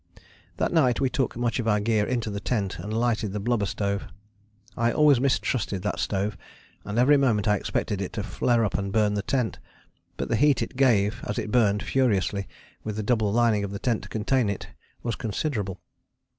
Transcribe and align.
That 0.57 0.73
night 0.73 0.99
we 0.99 1.11
took 1.11 1.37
much 1.37 1.59
of 1.59 1.67
our 1.67 1.79
gear 1.79 2.07
into 2.07 2.31
the 2.31 2.39
tent 2.39 2.79
and 2.79 2.91
lighted 2.91 3.33
the 3.33 3.39
blubber 3.39 3.67
stove. 3.67 4.07
I 4.75 4.91
always 4.91 5.19
mistrusted 5.19 5.83
that 5.83 5.99
stove, 5.99 6.35
and 6.83 6.97
every 6.97 7.17
moment 7.17 7.47
I 7.47 7.55
expected 7.55 8.01
it 8.01 8.11
to 8.13 8.23
flare 8.23 8.65
up 8.65 8.73
and 8.79 8.91
burn 8.91 9.13
the 9.13 9.21
tent. 9.21 9.59
But 10.17 10.27
the 10.29 10.37
heat 10.37 10.63
it 10.63 10.75
gave, 10.75 11.21
as 11.25 11.37
it 11.37 11.51
burned 11.51 11.83
furiously, 11.83 12.47
with 12.83 12.95
the 12.95 13.03
double 13.03 13.31
lining 13.31 13.63
of 13.63 13.69
the 13.69 13.77
tent 13.77 14.01
to 14.01 14.09
contain 14.09 14.49
it, 14.49 14.69
was 15.03 15.15
considerable. 15.15 15.79